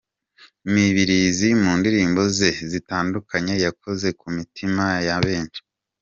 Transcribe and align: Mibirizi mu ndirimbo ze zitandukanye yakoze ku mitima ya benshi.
Mibirizi 0.71 1.49
mu 1.61 1.71
ndirimbo 1.79 2.21
ze 2.37 2.49
zitandukanye 2.71 3.53
yakoze 3.65 4.07
ku 4.19 4.27
mitima 4.37 4.85
ya 5.07 5.17
benshi. 5.25 5.61